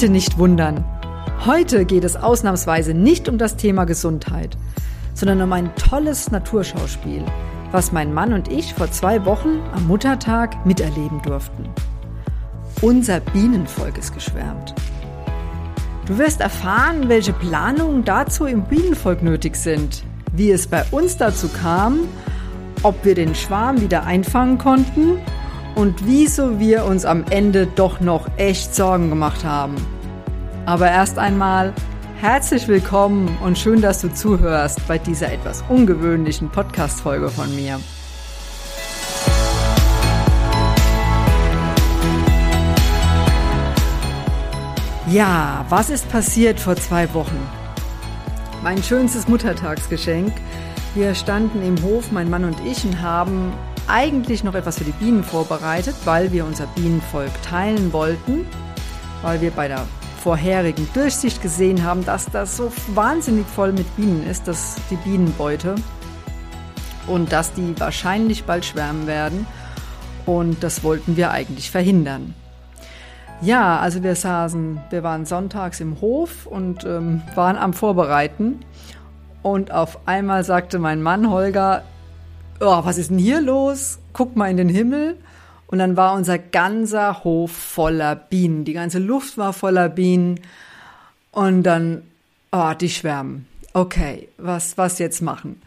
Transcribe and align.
Bitte 0.00 0.12
nicht 0.12 0.38
wundern. 0.38 0.84
Heute 1.44 1.84
geht 1.84 2.04
es 2.04 2.14
ausnahmsweise 2.14 2.94
nicht 2.94 3.28
um 3.28 3.36
das 3.36 3.56
Thema 3.56 3.84
Gesundheit, 3.84 4.56
sondern 5.12 5.42
um 5.42 5.52
ein 5.52 5.74
tolles 5.74 6.30
Naturschauspiel, 6.30 7.24
was 7.72 7.90
mein 7.90 8.14
Mann 8.14 8.32
und 8.32 8.46
ich 8.46 8.74
vor 8.74 8.92
zwei 8.92 9.24
Wochen 9.24 9.58
am 9.74 9.88
Muttertag 9.88 10.64
miterleben 10.64 11.20
durften. 11.22 11.68
Unser 12.80 13.18
Bienenvolk 13.18 13.98
ist 13.98 14.14
geschwärmt. 14.14 14.72
Du 16.06 16.16
wirst 16.16 16.42
erfahren, 16.42 17.08
welche 17.08 17.32
Planungen 17.32 18.04
dazu 18.04 18.46
im 18.46 18.62
Bienenvolk 18.62 19.24
nötig 19.24 19.56
sind, 19.56 20.04
wie 20.32 20.52
es 20.52 20.68
bei 20.68 20.84
uns 20.92 21.16
dazu 21.16 21.48
kam, 21.48 21.98
ob 22.84 23.04
wir 23.04 23.16
den 23.16 23.34
Schwarm 23.34 23.80
wieder 23.80 24.04
einfangen 24.04 24.58
konnten 24.58 25.18
und 25.78 26.04
wieso 26.06 26.58
wir 26.58 26.84
uns 26.86 27.04
am 27.04 27.24
Ende 27.30 27.68
doch 27.68 28.00
noch 28.00 28.26
echt 28.36 28.74
Sorgen 28.74 29.10
gemacht 29.10 29.44
haben. 29.44 29.76
Aber 30.66 30.90
erst 30.90 31.20
einmal 31.20 31.72
herzlich 32.20 32.66
willkommen 32.66 33.38
und 33.44 33.56
schön, 33.56 33.80
dass 33.80 34.00
du 34.00 34.12
zuhörst 34.12 34.80
bei 34.88 34.98
dieser 34.98 35.32
etwas 35.32 35.62
ungewöhnlichen 35.68 36.50
Podcast-Folge 36.50 37.28
von 37.28 37.54
mir. 37.54 37.78
Ja, 45.08 45.64
was 45.68 45.90
ist 45.90 46.08
passiert 46.08 46.58
vor 46.58 46.74
zwei 46.74 47.14
Wochen? 47.14 47.38
Mein 48.64 48.82
schönstes 48.82 49.28
Muttertagsgeschenk. 49.28 50.32
Wir 50.96 51.14
standen 51.14 51.62
im 51.62 51.80
Hof, 51.84 52.10
mein 52.10 52.28
Mann 52.28 52.44
und 52.44 52.56
ich, 52.66 52.84
und 52.84 53.00
haben 53.00 53.52
eigentlich 53.88 54.44
noch 54.44 54.54
etwas 54.54 54.78
für 54.78 54.84
die 54.84 54.92
Bienen 54.92 55.24
vorbereitet, 55.24 55.94
weil 56.04 56.30
wir 56.32 56.44
unser 56.44 56.66
Bienenvolk 56.66 57.30
teilen 57.42 57.92
wollten, 57.92 58.46
weil 59.22 59.40
wir 59.40 59.50
bei 59.50 59.68
der 59.68 59.86
vorherigen 60.22 60.86
Durchsicht 60.94 61.40
gesehen 61.40 61.84
haben, 61.84 62.04
dass 62.04 62.26
das 62.26 62.56
so 62.56 62.72
wahnsinnig 62.88 63.46
voll 63.46 63.72
mit 63.72 63.96
Bienen 63.96 64.26
ist, 64.28 64.46
dass 64.46 64.76
die 64.90 64.96
Bienenbeute 64.96 65.74
und 67.06 67.32
dass 67.32 67.52
die 67.54 67.78
wahrscheinlich 67.80 68.44
bald 68.44 68.64
schwärmen 68.64 69.06
werden. 69.06 69.46
Und 70.26 70.62
das 70.62 70.84
wollten 70.84 71.16
wir 71.16 71.30
eigentlich 71.30 71.70
verhindern. 71.70 72.34
Ja, 73.40 73.78
also 73.78 74.02
wir 74.02 74.14
saßen, 74.14 74.80
wir 74.90 75.02
waren 75.02 75.24
sonntags 75.24 75.80
im 75.80 76.00
Hof 76.00 76.44
und 76.46 76.84
ähm, 76.84 77.22
waren 77.34 77.56
am 77.56 77.72
Vorbereiten. 77.72 78.60
Und 79.42 79.70
auf 79.70 80.06
einmal 80.06 80.44
sagte 80.44 80.78
mein 80.78 81.00
Mann 81.00 81.30
Holger, 81.30 81.84
oh, 82.60 82.84
was 82.84 82.98
ist 82.98 83.10
denn 83.10 83.18
hier 83.18 83.40
los? 83.40 83.98
Guck 84.12 84.36
mal 84.36 84.50
in 84.50 84.56
den 84.56 84.68
Himmel. 84.68 85.16
Und 85.66 85.78
dann 85.78 85.96
war 85.96 86.14
unser 86.14 86.38
ganzer 86.38 87.24
Hof 87.24 87.52
voller 87.52 88.16
Bienen. 88.16 88.64
Die 88.64 88.72
ganze 88.72 88.98
Luft 88.98 89.36
war 89.36 89.52
voller 89.52 89.88
Bienen. 89.88 90.40
Und 91.30 91.62
dann, 91.62 92.02
oh, 92.52 92.72
die 92.78 92.88
schwärmen. 92.88 93.46
Okay, 93.74 94.28
was, 94.38 94.78
was 94.78 94.98
jetzt 94.98 95.20
machen? 95.20 95.60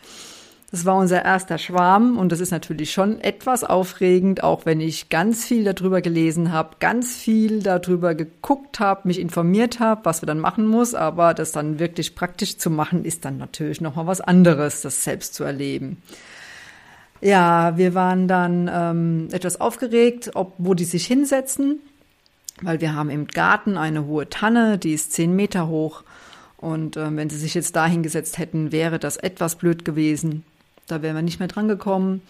Das 0.72 0.86
war 0.86 0.96
unser 0.96 1.24
erster 1.26 1.58
Schwarm 1.58 2.18
und 2.18 2.32
das 2.32 2.40
ist 2.40 2.52
natürlich 2.52 2.94
schon 2.94 3.20
etwas 3.20 3.66
aufregend, 3.66 4.42
auch 4.42 4.66
wenn 4.66 4.80
ich 4.80 5.10
ganz 5.10 5.44
viel 5.44 5.66
darüber 5.66 6.02
gelesen 6.02 6.54
habe, 6.54 6.78
ganz 6.80 7.14
viel 7.18 7.62
darüber 7.62 8.16
geguckt 8.16 8.80
habe, 8.80 9.02
mich 9.04 9.20
informiert 9.20 9.82
habe, 9.82 10.06
was 10.06 10.22
wir 10.22 10.28
dann 10.28 10.40
machen 10.40 10.66
muss, 10.66 10.96
aber 10.96 11.34
das 11.34 11.52
dann 11.52 11.78
wirklich 11.78 12.16
praktisch 12.16 12.58
zu 12.58 12.70
machen, 12.70 13.04
ist 13.04 13.26
dann 13.26 13.38
natürlich 13.38 13.82
noch 13.82 13.98
mal 13.98 14.08
was 14.08 14.22
anderes, 14.22 14.82
das 14.82 15.04
selbst 15.04 15.34
zu 15.34 15.44
erleben. 15.44 16.02
Ja, 17.22 17.78
wir 17.78 17.94
waren 17.94 18.28
dann 18.28 18.70
ähm, 18.74 19.28
etwas 19.32 19.62
aufgeregt, 19.62 20.32
ob 20.34 20.54
wo 20.58 20.74
die 20.74 20.86
sich 20.86 21.06
hinsetzen, 21.06 21.80
weil 22.62 22.82
wir 22.82 22.96
haben 22.96 23.12
im 23.12 23.28
Garten 23.28 23.78
eine 23.78 24.06
hohe 24.06 24.28
Tanne, 24.28 24.80
die 24.80 24.94
ist 24.94 25.14
zehn 25.14 25.36
Meter 25.36 25.68
hoch. 25.68 26.04
Und 26.58 26.98
äh, 26.98 27.16
wenn 27.16 27.30
sie 27.30 27.38
sich 27.38 27.54
jetzt 27.54 27.76
da 27.76 27.86
hingesetzt 27.86 28.38
hätten, 28.38 28.72
wäre 28.72 29.00
das 29.00 29.18
etwas 29.18 29.56
blöd 29.56 29.86
gewesen. 29.86 30.44
Da 30.88 31.02
wären 31.02 31.16
wir 31.16 31.22
nicht 31.22 31.40
mehr 31.40 31.48
dran 31.48 31.68
gekommen. 31.68 32.22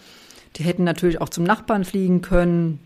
Die 0.56 0.64
hätten 0.64 0.84
natürlich 0.84 1.20
auch 1.20 1.30
zum 1.30 1.44
Nachbarn 1.44 1.84
fliegen 1.84 2.20
können. 2.20 2.78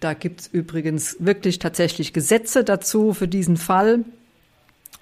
Da 0.00 0.14
gibt's 0.14 0.48
übrigens 0.50 1.16
wirklich 1.20 1.58
tatsächlich 1.58 2.12
Gesetze 2.12 2.64
dazu 2.64 3.12
für 3.12 3.28
diesen 3.28 3.56
Fall. 3.56 4.04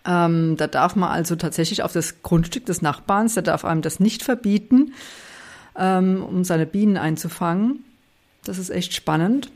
Ähm, 0.04 0.56
da 0.56 0.66
darf 0.66 0.96
man 0.96 1.10
also 1.10 1.36
tatsächlich 1.36 1.82
auf 1.82 1.92
das 1.92 2.22
Grundstück 2.22 2.66
des 2.66 2.82
Nachbarns, 2.82 3.34
da 3.34 3.42
darf 3.42 3.64
einem 3.64 3.82
das 3.82 4.00
nicht 4.00 4.22
verbieten, 4.22 4.92
ähm, 5.76 6.22
um 6.22 6.44
seine 6.44 6.66
Bienen 6.66 6.96
einzufangen. 6.96 7.84
Das 8.44 8.58
ist 8.58 8.70
echt 8.70 8.94
spannend. 8.94 9.50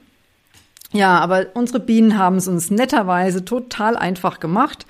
Ja, 0.93 1.19
aber 1.19 1.47
unsere 1.55 1.81
Bienen 1.81 2.19
haben 2.19 2.37
es 2.37 2.47
uns 2.47 2.71
netterweise 2.71 3.45
total 3.45 3.97
einfach 3.97 4.39
gemacht. 4.39 4.87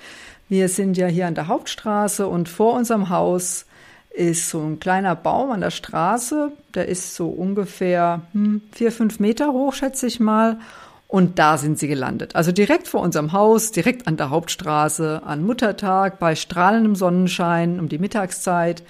Wir 0.47 0.69
sind 0.69 0.97
ja 0.97 1.07
hier 1.07 1.25
an 1.25 1.35
der 1.35 1.47
Hauptstraße 1.47 2.27
und 2.27 2.47
vor 2.47 2.73
unserem 2.73 3.09
Haus 3.09 3.65
ist 4.11 4.49
so 4.49 4.61
ein 4.61 4.79
kleiner 4.79 5.15
Baum 5.15 5.51
an 5.51 5.61
der 5.61 5.71
Straße. 5.71 6.51
Der 6.73 6.87
ist 6.87 7.15
so 7.15 7.27
ungefähr 7.27 8.21
hm, 8.33 8.61
vier, 8.71 8.91
fünf 8.91 9.19
Meter 9.19 9.51
hoch, 9.51 9.73
schätze 9.73 10.07
ich 10.07 10.19
mal. 10.19 10.59
Und 11.07 11.37
da 11.39 11.57
sind 11.57 11.77
sie 11.77 11.87
gelandet. 11.87 12.35
Also 12.35 12.51
direkt 12.51 12.87
vor 12.87 13.01
unserem 13.01 13.31
Haus, 13.31 13.71
direkt 13.71 14.07
an 14.07 14.17
der 14.17 14.29
Hauptstraße, 14.29 15.21
an 15.25 15.43
Muttertag, 15.43 16.19
bei 16.19 16.35
strahlendem 16.35 16.95
Sonnenschein 16.95 17.79
um 17.79 17.89
die 17.89 17.99
Mittagszeit. 17.99 18.83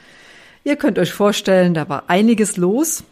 Ihr 0.66 0.78
könnt 0.78 0.98
euch 0.98 1.14
vorstellen, 1.14 1.76
da 1.76 1.88
war 1.90 2.06
einiges 2.08 2.58
los. 2.58 3.04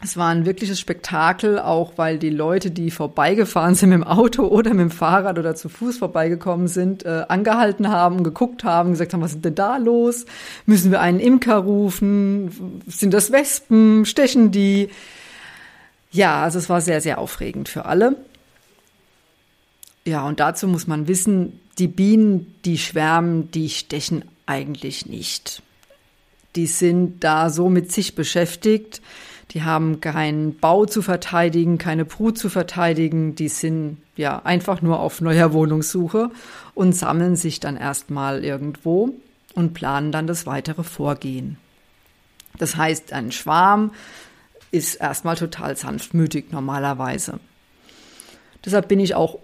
Es 0.00 0.16
war 0.16 0.28
ein 0.28 0.46
wirkliches 0.46 0.78
Spektakel, 0.78 1.58
auch 1.58 1.94
weil 1.96 2.18
die 2.18 2.30
Leute, 2.30 2.70
die 2.70 2.92
vorbeigefahren 2.92 3.74
sind 3.74 3.90
mit 3.90 3.98
dem 3.98 4.04
Auto 4.04 4.44
oder 4.46 4.70
mit 4.70 4.80
dem 4.80 4.90
Fahrrad 4.92 5.40
oder 5.40 5.56
zu 5.56 5.68
Fuß 5.68 5.98
vorbeigekommen 5.98 6.68
sind, 6.68 7.04
äh, 7.04 7.24
angehalten 7.26 7.88
haben, 7.88 8.22
geguckt 8.22 8.62
haben, 8.62 8.92
gesagt 8.92 9.12
haben, 9.12 9.22
was 9.22 9.32
ist 9.32 9.44
denn 9.44 9.56
da 9.56 9.76
los? 9.76 10.24
Müssen 10.64 10.92
wir 10.92 11.00
einen 11.00 11.18
Imker 11.18 11.56
rufen? 11.56 12.82
Sind 12.86 13.12
das 13.12 13.32
Wespen? 13.32 14.06
Stechen 14.06 14.52
die? 14.52 14.88
Ja, 16.12 16.44
also 16.44 16.60
es 16.60 16.68
war 16.68 16.80
sehr, 16.80 17.00
sehr 17.00 17.18
aufregend 17.18 17.68
für 17.68 17.86
alle. 17.86 18.14
Ja, 20.04 20.24
und 20.28 20.38
dazu 20.38 20.68
muss 20.68 20.86
man 20.86 21.08
wissen, 21.08 21.58
die 21.78 21.88
Bienen, 21.88 22.54
die 22.64 22.78
schwärmen, 22.78 23.50
die 23.50 23.68
stechen 23.68 24.24
eigentlich 24.46 25.06
nicht. 25.06 25.60
Die 26.56 26.66
sind 26.66 27.24
da 27.24 27.50
so 27.50 27.68
mit 27.68 27.90
sich 27.90 28.14
beschäftigt, 28.14 29.00
die 29.52 29.62
haben 29.62 30.00
keinen 30.00 30.56
Bau 30.56 30.86
zu 30.86 31.02
verteidigen, 31.02 31.76
keine 31.76 32.06
Brut 32.06 32.38
zu 32.38 32.48
verteidigen. 32.48 33.34
Die 33.34 33.48
sind 33.48 33.98
ja 34.16 34.40
einfach 34.44 34.80
nur 34.80 35.00
auf 35.00 35.20
neuer 35.20 35.52
Wohnungssuche 35.52 36.30
und 36.74 36.94
sammeln 36.94 37.36
sich 37.36 37.60
dann 37.60 37.76
erstmal 37.76 38.44
irgendwo 38.44 39.10
und 39.54 39.74
planen 39.74 40.10
dann 40.10 40.26
das 40.26 40.46
weitere 40.46 40.84
Vorgehen. 40.84 41.58
Das 42.58 42.76
heißt, 42.76 43.12
ein 43.12 43.30
Schwarm 43.30 43.92
ist 44.70 44.94
erstmal 44.94 45.36
total 45.36 45.76
sanftmütig 45.76 46.50
normalerweise. 46.50 47.38
Deshalb 48.64 48.88
bin 48.88 49.00
ich 49.00 49.14
auch 49.14 49.38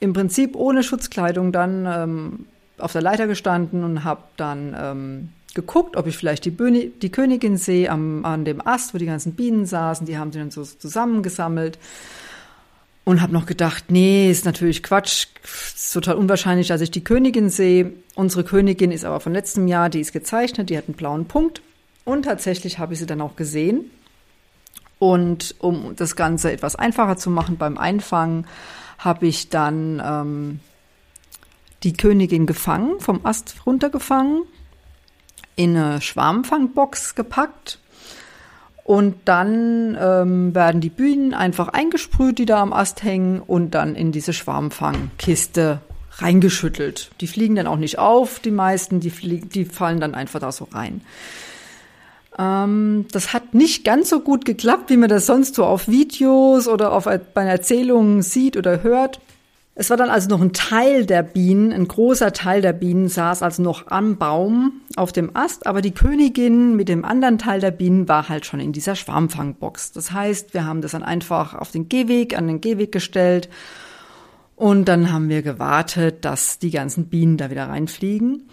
im 0.00 0.14
Prinzip 0.14 0.56
ohne 0.56 0.82
Schutzkleidung 0.82 1.52
dann 1.52 1.86
ähm, 1.86 2.46
auf 2.78 2.92
der 2.92 3.02
Leiter 3.02 3.28
gestanden 3.28 3.84
und 3.84 4.02
habe 4.02 4.22
dann 4.36 4.76
ähm, 4.76 5.28
geguckt, 5.54 5.96
ob 5.96 6.06
ich 6.06 6.16
vielleicht 6.16 6.44
die, 6.44 6.50
Bühne, 6.50 6.86
die 6.86 7.10
Königin 7.10 7.56
sehe 7.56 7.90
am, 7.90 8.24
an 8.24 8.44
dem 8.44 8.66
Ast, 8.66 8.94
wo 8.94 8.98
die 8.98 9.06
ganzen 9.06 9.34
Bienen 9.34 9.66
saßen. 9.66 10.06
Die 10.06 10.18
haben 10.18 10.32
sie 10.32 10.38
dann 10.38 10.50
so 10.50 10.64
zusammengesammelt. 10.64 11.78
Und 13.06 13.20
habe 13.20 13.34
noch 13.34 13.44
gedacht, 13.44 13.90
nee, 13.90 14.30
ist 14.30 14.46
natürlich 14.46 14.82
Quatsch, 14.82 15.26
ist 15.44 15.92
total 15.92 16.14
unwahrscheinlich, 16.14 16.68
dass 16.68 16.80
ich 16.80 16.90
die 16.90 17.04
Königin 17.04 17.50
sehe. 17.50 17.92
Unsere 18.14 18.44
Königin 18.44 18.92
ist 18.92 19.04
aber 19.04 19.20
von 19.20 19.34
letztem 19.34 19.68
Jahr, 19.68 19.90
die 19.90 20.00
ist 20.00 20.12
gezeichnet, 20.12 20.70
die 20.70 20.78
hat 20.78 20.88
einen 20.88 20.96
blauen 20.96 21.26
Punkt. 21.26 21.60
Und 22.04 22.22
tatsächlich 22.22 22.78
habe 22.78 22.94
ich 22.94 23.00
sie 23.00 23.06
dann 23.06 23.20
auch 23.20 23.36
gesehen. 23.36 23.90
Und 24.98 25.54
um 25.58 25.94
das 25.96 26.16
Ganze 26.16 26.50
etwas 26.50 26.76
einfacher 26.76 27.18
zu 27.18 27.28
machen 27.28 27.58
beim 27.58 27.76
Einfangen, 27.76 28.46
habe 28.96 29.26
ich 29.26 29.50
dann 29.50 30.02
ähm, 30.02 30.60
die 31.82 31.92
Königin 31.92 32.46
gefangen, 32.46 33.00
vom 33.00 33.26
Ast 33.26 33.66
runtergefangen 33.66 34.44
in 35.56 35.76
eine 35.76 36.00
Schwarmfangbox 36.00 37.14
gepackt. 37.14 37.78
Und 38.84 39.16
dann 39.24 39.96
ähm, 39.98 40.54
werden 40.54 40.82
die 40.82 40.90
Bühnen 40.90 41.32
einfach 41.32 41.68
eingesprüht, 41.68 42.38
die 42.38 42.44
da 42.44 42.60
am 42.60 42.74
Ast 42.74 43.02
hängen, 43.02 43.40
und 43.40 43.70
dann 43.70 43.94
in 43.94 44.12
diese 44.12 44.34
Schwarmfangkiste 44.34 45.80
reingeschüttelt. 46.18 47.10
Die 47.20 47.26
fliegen 47.26 47.54
dann 47.56 47.66
auch 47.66 47.78
nicht 47.78 47.98
auf, 47.98 48.40
die 48.40 48.50
meisten, 48.50 49.00
die, 49.00 49.10
die 49.10 49.64
fallen 49.64 50.00
dann 50.00 50.14
einfach 50.14 50.40
da 50.40 50.52
so 50.52 50.68
rein. 50.70 51.00
Ähm, 52.38 53.06
das 53.10 53.32
hat 53.32 53.54
nicht 53.54 53.84
ganz 53.84 54.10
so 54.10 54.20
gut 54.20 54.44
geklappt, 54.44 54.90
wie 54.90 54.96
man 54.96 55.08
das 55.08 55.26
sonst 55.26 55.54
so 55.54 55.64
auf 55.64 55.88
Videos 55.88 56.68
oder 56.68 56.92
auf, 56.92 57.04
bei 57.04 57.44
Erzählungen 57.44 58.22
sieht 58.22 58.56
oder 58.56 58.82
hört. 58.82 59.20
Es 59.76 59.90
war 59.90 59.96
dann 59.96 60.08
also 60.08 60.28
noch 60.28 60.40
ein 60.40 60.52
Teil 60.52 61.04
der 61.04 61.24
Bienen, 61.24 61.72
ein 61.72 61.88
großer 61.88 62.32
Teil 62.32 62.62
der 62.62 62.72
Bienen 62.72 63.08
saß 63.08 63.42
also 63.42 63.60
noch 63.60 63.88
am 63.88 64.18
Baum 64.18 64.82
auf 64.94 65.10
dem 65.10 65.34
Ast, 65.34 65.66
aber 65.66 65.82
die 65.82 65.90
Königin 65.90 66.76
mit 66.76 66.88
dem 66.88 67.04
anderen 67.04 67.38
Teil 67.38 67.58
der 67.60 67.72
Bienen 67.72 68.06
war 68.06 68.28
halt 68.28 68.46
schon 68.46 68.60
in 68.60 68.72
dieser 68.72 68.94
Schwarmfangbox. 68.94 69.90
Das 69.90 70.12
heißt, 70.12 70.54
wir 70.54 70.64
haben 70.64 70.80
das 70.80 70.92
dann 70.92 71.02
einfach 71.02 71.54
auf 71.54 71.72
den 71.72 71.88
Gehweg, 71.88 72.38
an 72.38 72.46
den 72.46 72.60
Gehweg 72.60 72.92
gestellt 72.92 73.48
Und 74.56 74.86
dann 74.86 75.12
haben 75.12 75.28
wir 75.28 75.42
gewartet, 75.42 76.24
dass 76.24 76.58
die 76.58 76.70
ganzen 76.70 77.06
Bienen 77.06 77.36
da 77.36 77.50
wieder 77.50 77.68
reinfliegen. 77.68 78.48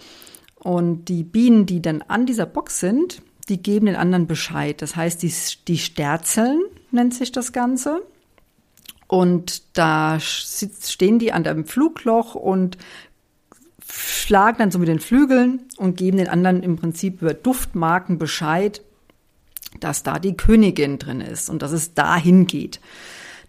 Und 0.56 1.06
die 1.06 1.24
Bienen, 1.24 1.65
die 1.65 1.81
dann 1.81 2.01
an 2.07 2.25
dieser 2.25 2.45
Box 2.45 2.79
sind, 2.79 3.21
die 3.50 3.62
geben 3.62 3.85
den 3.88 3.95
anderen 3.95 4.27
Bescheid. 4.27 4.81
Das 4.81 4.95
heißt, 4.95 5.21
die, 5.21 5.33
die 5.67 5.77
Sterzeln 5.77 6.62
nennt 6.91 7.13
sich 7.13 7.31
das 7.31 7.51
Ganze. 7.51 8.01
Und 9.12 9.78
da 9.78 10.22
stehen 10.22 11.19
die 11.19 11.34
an 11.34 11.44
dem 11.44 11.66
Flugloch 11.66 12.34
und 12.34 12.78
schlagen 13.86 14.60
dann 14.60 14.72
so 14.72 14.80
mit 14.80 14.88
den 14.88 15.02
Flügeln 15.02 15.63
und 15.75 15.98
geben 15.98 16.16
den 16.16 16.30
anderen 16.30 16.63
im 16.63 16.78
Prinzip 16.78 17.22
über 17.22 17.34
Duftmarken 17.34 18.18
Bescheid, 18.18 18.81
dass 19.81 20.04
da 20.04 20.18
die 20.18 20.38
Königin 20.38 20.98
drin 20.98 21.19
ist 21.19 21.50
und 21.50 21.62
dass 21.62 21.74
es 21.74 21.94
dahin 21.94 22.48
geht, 22.48 22.80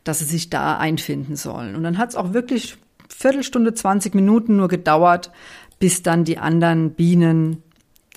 dass 0.02 0.18
sie 0.18 0.24
sich 0.24 0.50
da 0.50 0.78
einfinden 0.78 1.36
sollen. 1.36 1.76
Und 1.76 1.84
dann 1.84 1.96
hat 1.96 2.08
es 2.08 2.16
auch 2.16 2.32
wirklich 2.32 2.76
Viertelstunde, 3.08 3.72
20 3.72 4.16
Minuten 4.16 4.56
nur 4.56 4.66
gedauert, 4.66 5.30
bis 5.78 6.02
dann 6.02 6.24
die 6.24 6.38
anderen 6.38 6.94
Bienen 6.94 7.62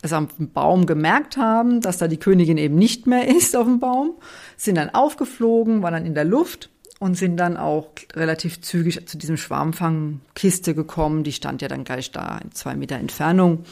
es 0.02 0.14
am 0.14 0.30
Baum 0.40 0.88
gemerkt 0.88 1.38
haben, 1.38 1.80
dass 1.80 2.00
da 2.00 2.08
die 2.08 2.18
Königin 2.18 2.58
eben 2.58 2.76
nicht 2.76 3.06
mehr 3.06 3.28
ist 3.38 3.56
auf 3.56 3.68
dem 3.68 3.80
Baum, 3.80 4.16
sind 4.58 4.80
dann 4.80 4.90
aufgeflogen, 4.90 5.84
waren 5.84 5.94
dann 5.94 6.08
in 6.08 6.16
der 6.16 6.26
Luft 6.26 6.72
und 7.00 7.16
sind 7.16 7.38
dann 7.38 7.58
auch 7.58 7.88
relativ 8.14 8.62
zügig 8.62 9.08
zu 9.08 9.18
diesem 9.18 9.38
Schwarmfangkiste 9.38 10.74
gekommen. 10.74 11.24
Die 11.24 11.34
stand 11.34 11.62
ja 11.62 11.68
dann 11.68 11.84
gleich 11.84 12.12
da 12.12 12.40
in 12.44 12.52
zwei 12.52 12.76
Meter 12.76 12.96
Entfernung 12.96 13.66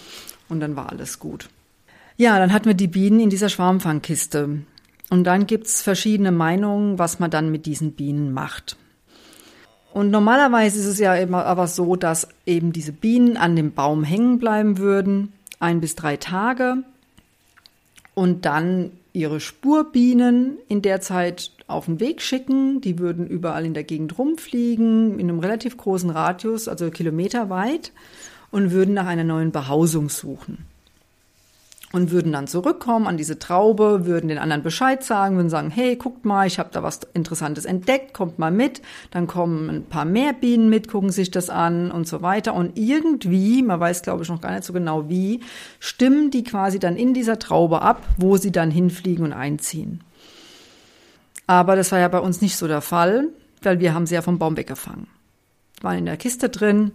und 0.49 0.59
dann 0.59 0.75
war 0.75 0.91
alles 0.91 1.19
gut. 1.19 1.49
Ja, 2.17 2.37
dann 2.37 2.53
hatten 2.53 2.65
wir 2.65 2.73
die 2.73 2.87
Bienen 2.87 3.19
in 3.19 3.29
dieser 3.29 3.49
Schwarmfangkiste. 3.49 4.59
Und 5.09 5.23
dann 5.25 5.47
gibt's 5.47 5.81
verschiedene 5.81 6.31
Meinungen, 6.31 6.99
was 6.99 7.19
man 7.19 7.31
dann 7.31 7.51
mit 7.51 7.65
diesen 7.65 7.93
Bienen 7.93 8.33
macht. 8.33 8.77
Und 9.93 10.09
normalerweise 10.09 10.79
ist 10.79 10.87
es 10.87 10.99
ja 10.99 11.15
immer 11.15 11.45
aber 11.45 11.67
so, 11.67 11.95
dass 11.95 12.27
eben 12.45 12.73
diese 12.73 12.91
Bienen 12.91 13.37
an 13.37 13.55
dem 13.55 13.73
Baum 13.73 14.03
hängen 14.03 14.39
bleiben 14.39 14.79
würden, 14.79 15.33
ein 15.59 15.81
bis 15.81 15.95
drei 15.95 16.17
Tage, 16.17 16.83
und 18.15 18.45
dann 18.45 18.91
ihre 19.13 19.39
Spurbienen 19.39 20.57
in 20.67 20.81
der 20.81 20.99
Zeit 20.99 21.51
auf 21.67 21.85
den 21.85 21.99
Weg 21.99 22.21
schicken. 22.21 22.81
Die 22.81 22.99
würden 22.99 23.27
überall 23.27 23.65
in 23.65 23.73
der 23.73 23.83
Gegend 23.83 24.17
rumfliegen, 24.17 25.19
in 25.19 25.29
einem 25.29 25.39
relativ 25.39 25.77
großen 25.77 26.09
Radius, 26.09 26.67
also 26.67 26.89
kilometerweit, 26.89 27.91
und 28.51 28.71
würden 28.71 28.93
nach 28.93 29.07
einer 29.07 29.23
neuen 29.23 29.51
Behausung 29.51 30.09
suchen 30.09 30.65
und 31.93 32.09
würden 32.09 32.31
dann 32.31 32.47
zurückkommen 32.47 33.07
an 33.07 33.17
diese 33.17 33.37
Traube, 33.37 34.05
würden 34.05 34.27
den 34.27 34.39
anderen 34.39 34.63
Bescheid 34.63 35.03
sagen, 35.03 35.35
würden 35.35 35.51
sagen, 35.51 35.69
hey, 35.69 35.95
guckt 35.95 36.25
mal, 36.25 36.47
ich 36.47 36.57
habe 36.57 36.69
da 36.73 36.81
was 36.81 37.01
Interessantes 37.13 37.65
entdeckt, 37.65 38.15
kommt 38.15 38.39
mal 38.39 38.49
mit. 38.49 38.81
Dann 39.11 39.27
kommen 39.27 39.69
ein 39.69 39.83
paar 39.85 40.03
mehr 40.03 40.33
Bienen 40.33 40.69
mit, 40.69 40.87
gucken 40.87 41.11
sich 41.11 41.29
das 41.29 41.51
an 41.51 41.91
und 41.91 42.07
so 42.07 42.23
weiter. 42.23 42.55
Und 42.55 42.79
irgendwie, 42.79 43.61
man 43.61 43.79
weiß 43.79 44.01
glaube 44.01 44.23
ich 44.23 44.29
noch 44.29 44.41
gar 44.41 44.51
nicht 44.51 44.63
so 44.63 44.73
genau 44.73 45.07
wie, 45.07 45.41
stimmen 45.79 46.31
die 46.31 46.43
quasi 46.43 46.79
dann 46.79 46.97
in 46.97 47.13
dieser 47.13 47.37
Traube 47.37 47.83
ab, 47.83 48.01
wo 48.17 48.37
sie 48.37 48.51
dann 48.51 48.71
hinfliegen 48.71 49.23
und 49.23 49.33
einziehen. 49.33 50.01
Aber 51.45 51.75
das 51.75 51.91
war 51.91 51.99
ja 51.99 52.07
bei 52.07 52.19
uns 52.19 52.41
nicht 52.41 52.57
so 52.57 52.67
der 52.67 52.81
Fall, 52.81 53.27
weil 53.61 53.79
wir 53.79 53.93
haben 53.93 54.07
sie 54.07 54.15
ja 54.15 54.23
vom 54.23 54.39
Baum 54.39 54.57
weggefangen. 54.57 55.05
Waren 55.81 55.99
in 55.99 56.05
der 56.05 56.17
Kiste 56.17 56.49
drin, 56.49 56.93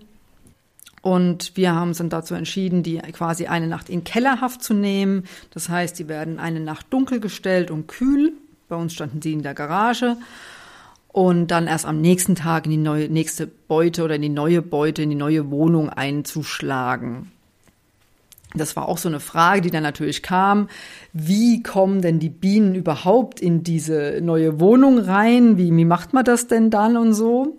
und 1.09 1.57
wir 1.57 1.75
haben 1.75 1.89
uns 1.89 1.99
dann 1.99 2.11
dazu 2.11 2.35
entschieden, 2.35 2.83
die 2.83 2.99
quasi 2.99 3.47
eine 3.47 3.67
Nacht 3.67 3.89
in 3.89 4.05
Kellerhaft 4.05 4.63
zu 4.63 4.75
nehmen. 4.75 5.25
Das 5.55 5.71
heißt, 5.71 5.99
die 5.99 6.07
werden 6.07 6.39
eine 6.39 6.61
Nacht 6.61 6.85
dunkel 6.91 7.19
gestellt 7.19 7.71
und 7.71 7.89
kühl. 7.89 8.35
Bei 8.69 8.77
uns 8.77 8.93
standen 8.93 9.23
sie 9.23 9.33
in 9.33 9.43
der 9.43 9.55
Garage. 9.55 10.19
Und 11.09 11.47
dann 11.47 11.67
erst 11.67 11.87
am 11.87 12.03
nächsten 12.03 12.35
Tag 12.35 12.67
in 12.67 12.73
die 12.73 12.77
neue, 12.77 13.09
nächste 13.09 13.47
Beute 13.47 14.05
oder 14.05 14.17
in 14.17 14.23
die 14.23 14.29
neue 14.29 14.61
Beute, 14.61 15.01
in 15.01 15.09
die 15.09 15.17
neue 15.17 15.51
Wohnung 15.51 15.89
einzuschlagen. 15.89 17.33
Das 18.55 18.77
war 18.77 18.87
auch 18.87 18.99
so 18.99 19.09
eine 19.09 19.21
Frage, 19.21 19.63
die 19.63 19.71
dann 19.71 19.85
natürlich 19.85 20.23
kam. 20.23 20.69
Wie 21.15 21.63
kommen 21.63 22.03
denn 22.03 22.19
die 22.19 22.29
Bienen 22.29 22.75
überhaupt 22.75 23.41
in 23.41 23.63
diese 23.63 24.21
neue 24.23 24.61
Wohnung 24.61 24.99
rein? 24.99 25.57
Wie, 25.57 25.75
wie 25.75 25.85
macht 25.87 26.13
man 26.13 26.27
das 26.27 26.49
denn 26.49 26.69
dann 26.69 26.99
und 26.99 27.15
so? 27.15 27.58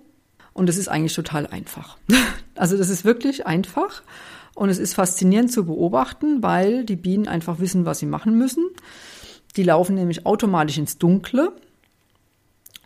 Und 0.59 0.67
es 0.67 0.77
ist 0.77 0.89
eigentlich 0.89 1.15
total 1.15 1.47
einfach. 1.47 1.97
Also 2.55 2.77
das 2.77 2.89
ist 2.89 3.05
wirklich 3.05 3.47
einfach 3.47 4.01
und 4.53 4.67
es 4.67 4.79
ist 4.79 4.93
faszinierend 4.93 5.49
zu 5.49 5.63
beobachten, 5.65 6.43
weil 6.43 6.83
die 6.83 6.97
Bienen 6.97 7.25
einfach 7.29 7.59
wissen, 7.59 7.85
was 7.85 7.99
sie 7.99 8.05
machen 8.05 8.37
müssen. 8.37 8.65
Die 9.55 9.63
laufen 9.63 9.95
nämlich 9.95 10.25
automatisch 10.25 10.77
ins 10.77 10.97
Dunkle 10.97 11.53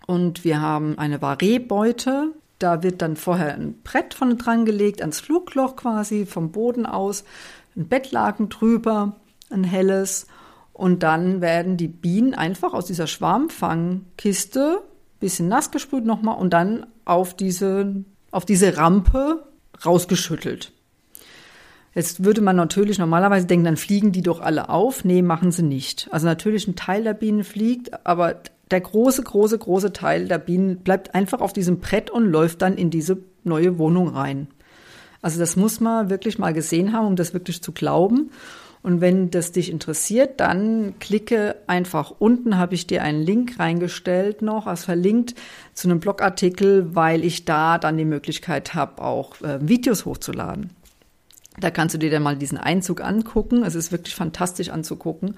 und 0.05 0.43
wir 0.43 0.61
haben 0.61 0.99
eine 0.99 1.17
Varé-Beute. 1.17 2.33
Da 2.59 2.83
wird 2.83 3.01
dann 3.01 3.15
vorher 3.15 3.55
ein 3.55 3.81
Brett 3.81 4.13
von 4.13 4.37
dran 4.37 4.65
gelegt, 4.65 5.01
ans 5.01 5.21
Flugloch 5.21 5.75
quasi 5.75 6.27
vom 6.27 6.51
Boden 6.51 6.85
aus, 6.85 7.23
ein 7.75 7.87
Bettlaken 7.87 8.49
drüber, 8.49 9.15
ein 9.49 9.63
helles. 9.63 10.27
Und 10.71 11.01
dann 11.01 11.41
werden 11.41 11.77
die 11.77 11.87
Bienen 11.87 12.35
einfach 12.35 12.75
aus 12.75 12.85
dieser 12.85 13.07
Schwarmfangkiste 13.07 14.83
bisschen 15.23 15.47
nass 15.47 15.71
gesprüht 15.71 16.05
nochmal 16.05 16.37
und 16.37 16.51
dann 16.51 16.85
auf 17.05 17.35
diese, 17.35 18.03
auf 18.31 18.45
diese 18.45 18.77
Rampe 18.77 19.43
rausgeschüttelt. 19.85 20.71
Jetzt 21.95 22.23
würde 22.23 22.41
man 22.41 22.55
natürlich 22.55 22.97
normalerweise 22.97 23.45
denken, 23.45 23.65
dann 23.65 23.77
fliegen 23.77 24.11
die 24.11 24.23
doch 24.23 24.39
alle 24.39 24.69
auf. 24.69 25.05
Nee, 25.05 25.21
machen 25.21 25.51
sie 25.51 25.61
nicht. 25.61 26.07
Also 26.11 26.25
natürlich 26.25 26.67
ein 26.67 26.75
Teil 26.75 27.03
der 27.03 27.13
Bienen 27.13 27.43
fliegt, 27.43 28.05
aber 28.05 28.41
der 28.71 28.81
große, 28.81 29.21
große, 29.21 29.59
große 29.59 29.93
Teil 29.93 30.27
der 30.27 30.39
Bienen 30.39 30.77
bleibt 30.77 31.13
einfach 31.13 31.41
auf 31.41 31.53
diesem 31.53 31.79
Brett 31.79 32.09
und 32.09 32.25
läuft 32.25 32.63
dann 32.63 32.75
in 32.75 32.89
diese 32.89 33.17
neue 33.43 33.77
Wohnung 33.77 34.09
rein. 34.09 34.47
Also 35.21 35.39
das 35.39 35.55
muss 35.55 35.79
man 35.79 36.09
wirklich 36.09 36.39
mal 36.39 36.53
gesehen 36.53 36.93
haben, 36.93 37.07
um 37.07 37.15
das 37.15 37.33
wirklich 37.33 37.61
zu 37.61 37.71
glauben. 37.71 38.31
Und 38.83 38.99
wenn 38.99 39.31
das 39.31 39.53
dich 39.53 39.71
interessiert, 39.71 40.41
dann 40.41 40.99
klicke 40.99 41.55
einfach 41.67 42.13
unten, 42.19 42.57
habe 42.57 42.75
ich 42.75 42.85
dir 42.85 43.01
einen 43.01 43.23
Link 43.23 43.57
reingestellt 43.57 44.41
noch, 44.41 44.67
als 44.67 44.83
verlinkt 44.83 45.35
zu 45.73 45.87
einem 45.87 46.01
Blogartikel, 46.01 46.93
weil 46.93 47.23
ich 47.23 47.45
da 47.45 47.77
dann 47.77 47.97
die 47.97 48.03
Möglichkeit 48.03 48.73
habe, 48.73 49.01
auch 49.01 49.41
äh, 49.41 49.65
Videos 49.65 50.05
hochzuladen. 50.05 50.71
Da 51.61 51.71
kannst 51.71 51.95
du 51.95 51.99
dir 51.99 52.11
dann 52.11 52.23
mal 52.23 52.35
diesen 52.35 52.57
Einzug 52.57 53.01
angucken. 53.01 53.63
Es 53.63 53.75
ist 53.75 53.93
wirklich 53.93 54.15
fantastisch 54.15 54.69
anzugucken. 54.69 55.37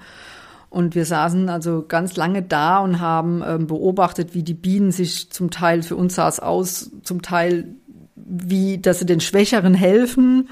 Und 0.68 0.96
wir 0.96 1.04
saßen 1.04 1.48
also 1.48 1.84
ganz 1.86 2.16
lange 2.16 2.42
da 2.42 2.80
und 2.80 3.00
haben 3.00 3.44
ähm, 3.46 3.68
beobachtet, 3.68 4.34
wie 4.34 4.42
die 4.42 4.54
Bienen 4.54 4.90
sich 4.90 5.30
zum 5.30 5.52
Teil, 5.52 5.84
für 5.84 5.94
uns 5.94 6.16
sah 6.16 6.28
es 6.28 6.40
aus, 6.40 6.90
zum 7.04 7.22
Teil 7.22 7.76
wie, 8.16 8.78
dass 8.78 8.98
sie 8.98 9.06
den 9.06 9.20
Schwächeren 9.20 9.74
helfen 9.74 10.48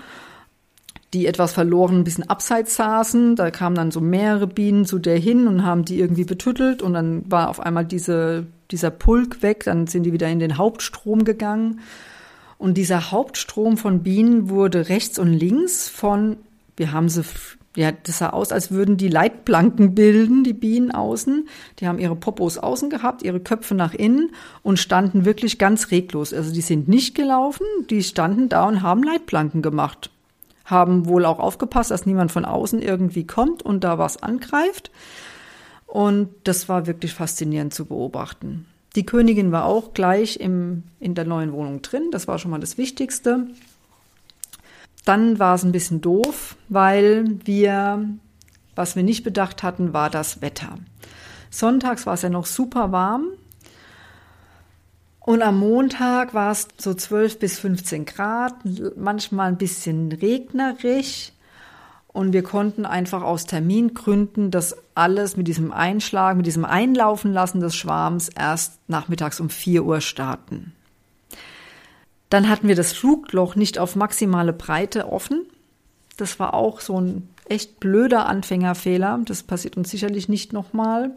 die 1.15 1.27
etwas 1.27 1.53
verloren 1.53 1.99
ein 1.99 2.05
bisschen 2.05 2.29
abseits 2.29 2.75
saßen. 2.75 3.37
Da 3.37 3.51
kamen 3.53 3.77
dann 3.77 3.93
so 3.93 4.01
mehrere 4.01 4.49
Bienen 4.49 4.85
zu 4.85 4.99
der 4.99 5.17
hin 5.17 5.47
und 5.47 5.65
haben 5.65 5.85
die 5.85 6.01
irgendwie 6.01 6.25
betüttelt 6.25 6.83
und 6.83 6.93
dann 6.93 7.31
war 7.31 7.49
auf 7.49 7.61
einmal 7.61 7.85
diese, 7.85 8.47
dieser 8.73 8.91
Pulk 8.91 9.41
weg, 9.41 9.63
dann 9.65 9.87
sind 9.87 10.03
die 10.03 10.13
wieder 10.13 10.29
in 10.29 10.41
den 10.41 10.59
Hauptstrom 10.59 11.25
gegangen. 11.25 11.81
Und 12.59 12.75
dieser 12.75 13.13
Hauptstrom 13.13 13.77
von 13.77 14.03
Bienen 14.03 14.49
wurde 14.49 14.89
rechts 14.89 15.19
und 15.19 15.33
links 15.33 15.89
von, 15.89 16.37
wir 16.77 16.93
haben 16.93 17.09
sie, 17.09 17.23
ja, 17.77 17.93
das 17.93 18.19
sah 18.19 18.31
aus, 18.31 18.51
als 18.51 18.73
würden 18.73 18.97
die 18.97 19.09
Leitplanken 19.09 19.95
bilden, 19.95 20.43
die 20.43 20.53
Bienen 20.53 20.91
außen. 20.91 21.49
Die 21.79 21.87
haben 21.87 21.99
ihre 21.99 22.17
Popos 22.17 22.59
außen 22.59 22.91
gehabt, 22.91 23.23
ihre 23.23 23.41
Köpfe 23.41 23.75
nach 23.77 23.95
innen 23.95 24.31
und 24.63 24.81
standen 24.81 25.25
wirklich 25.25 25.59
ganz 25.59 25.93
reglos. 25.93 26.33
Also 26.33 26.53
die 26.53 26.61
sind 26.61 26.89
nicht 26.89 27.15
gelaufen, 27.15 27.67
die 27.91 28.03
standen 28.03 28.49
da 28.49 28.67
und 28.67 28.83
haben 28.83 29.03
Leitplanken 29.03 29.63
gemacht 29.63 30.11
haben 30.65 31.07
wohl 31.07 31.25
auch 31.25 31.39
aufgepasst, 31.39 31.91
dass 31.91 32.07
niemand 32.07 32.33
von 32.33 32.45
außen 32.45 32.81
irgendwie 32.81 33.27
kommt 33.27 33.63
und 33.63 33.85
da 33.85 33.99
was 33.99 34.23
angreift. 34.23 34.91
Und 35.87 36.31
das 36.45 36.69
war 36.69 36.87
wirklich 36.87 37.15
faszinierend 37.15 37.75
zu 37.75 37.85
beobachten. 37.85 38.67
Die 38.97 39.07
Königin 39.07 39.53
war 39.53 39.65
auch 39.65 39.93
gleich 39.93 40.39
im, 40.41 40.85
in 41.01 41.15
der 41.15 41.25
neuen 41.25 41.53
Wohnung 41.53 41.83
drin. 41.83 42.11
Das 42.13 42.29
war 42.29 42.39
schon 42.39 42.51
mal 42.51 42.61
das 42.61 42.79
Wichtigste. 42.79 43.49
Dann 45.05 45.39
war 45.39 45.57
es 45.57 45.65
ein 45.65 45.73
bisschen 45.73 46.01
doof, 46.01 46.57
weil 46.69 47.39
wir, 47.45 48.09
was 48.75 48.97
wir 48.97 49.03
nicht 49.03 49.25
bedacht 49.25 49.63
hatten, 49.63 49.93
war 49.93 50.11
das 50.11 50.41
Wetter. 50.41 50.79
Sonntags 51.51 52.07
war 52.07 52.15
es 52.15 52.23
ja 52.23 52.31
noch 52.31 52.47
super 52.47 52.91
warm. 52.91 53.29
Und 55.27 55.41
am 55.41 55.59
Montag 55.59 56.35
war 56.35 56.53
es 56.53 56.69
so 56.77 56.93
12 56.93 57.39
bis 57.39 57.59
15 57.59 58.05
Grad, 58.05 58.57
manchmal 58.95 59.49
ein 59.49 59.57
bisschen 59.57 60.13
regnerisch. 60.13 61.33
Und 62.09 62.35
wir 62.35 62.43
konnten 62.43 62.85
einfach 62.85 63.23
aus 63.23 63.47
Termingründen 63.47 64.51
das 64.51 64.77
alles 64.95 65.39
mit 65.39 65.49
diesem 65.49 65.73
Einschlag, 65.73 66.37
mit 66.37 66.45
diesem 66.45 66.67
Einlaufen 66.67 67.33
lassen 67.33 67.61
des 67.61 67.75
Schwarms 67.75 68.29
erst 68.29 68.79
nachmittags 68.87 69.41
um 69.41 69.49
4 69.49 69.85
Uhr 69.85 70.03
starten. 70.03 70.75
Dann 72.29 72.51
hatten 72.51 72.69
wir 72.69 72.77
das 72.77 72.93
Flugloch 72.93 73.57
nicht 73.57 73.79
auf 73.79 73.97
maximale 73.97 74.53
Breite 74.53 75.11
offen. 75.11 75.47
Das 76.19 76.39
war 76.39 76.53
auch 76.53 76.81
so 76.81 77.01
ein 77.01 77.31
echt 77.49 77.81
blöder 77.81 78.27
Anfängerfehler. 78.27 79.21
Das 79.25 79.43
passiert 79.43 79.79
uns 79.79 79.91
sicherlich 79.91 80.29
nicht 80.29 80.53
nochmal. 80.53 81.13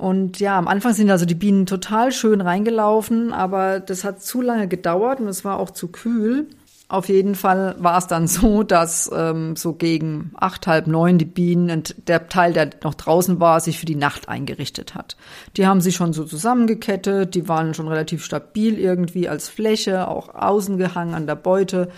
Und 0.00 0.40
ja, 0.40 0.56
am 0.56 0.66
Anfang 0.66 0.94
sind 0.94 1.10
also 1.10 1.26
die 1.26 1.34
Bienen 1.34 1.66
total 1.66 2.10
schön 2.10 2.40
reingelaufen, 2.40 3.34
aber 3.34 3.80
das 3.80 4.02
hat 4.02 4.22
zu 4.22 4.40
lange 4.40 4.66
gedauert 4.66 5.20
und 5.20 5.28
es 5.28 5.44
war 5.44 5.58
auch 5.58 5.72
zu 5.72 5.88
kühl. 5.88 6.48
Auf 6.88 7.10
jeden 7.10 7.34
Fall 7.34 7.76
war 7.78 7.98
es 7.98 8.06
dann 8.06 8.26
so, 8.28 8.62
dass 8.62 9.10
ähm, 9.14 9.56
so 9.56 9.74
gegen 9.74 10.32
acht, 10.36 10.66
halb 10.66 10.86
neun 10.86 11.18
die 11.18 11.26
Bienen, 11.26 11.82
der 12.06 12.30
Teil, 12.30 12.54
der 12.54 12.70
noch 12.82 12.94
draußen 12.94 13.40
war, 13.40 13.60
sich 13.60 13.78
für 13.78 13.84
die 13.84 13.94
Nacht 13.94 14.26
eingerichtet 14.30 14.94
hat. 14.94 15.18
Die 15.58 15.66
haben 15.66 15.82
sich 15.82 15.96
schon 15.96 16.14
so 16.14 16.24
zusammengekettet, 16.24 17.34
die 17.34 17.46
waren 17.46 17.74
schon 17.74 17.86
relativ 17.86 18.24
stabil 18.24 18.78
irgendwie 18.78 19.28
als 19.28 19.50
Fläche, 19.50 20.08
auch 20.08 20.34
außen 20.34 20.78
gehangen 20.78 21.12
an 21.12 21.26
der 21.26 21.36
Beute. 21.36 21.90